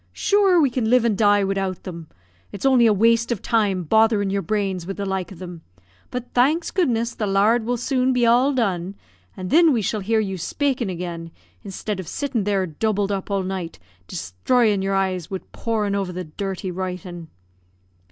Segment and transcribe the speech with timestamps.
[0.13, 2.07] "Sure, we can live and die widout them.
[2.51, 5.61] It's only a waste of time botherin' your brains wid the like of them;
[6.09, 7.13] but, thanks goodness!
[7.13, 8.95] the lard will soon be all done,
[9.37, 11.29] an' thin we shall hear you spakin' again,
[11.61, 13.77] instead of sittin' there doubled up all night,
[14.07, 17.27] desthroying your eyes wid porin' over the dirthy writin'."